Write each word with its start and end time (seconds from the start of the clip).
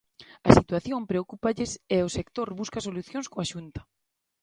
A 0.47 0.49
situación 0.57 1.09
preocúpalles 1.11 1.71
e 1.95 1.97
o 2.07 2.13
sector 2.17 2.47
busca 2.59 2.85
solucións 2.87 3.27
coa 3.33 3.49
Xunta. 3.51 3.81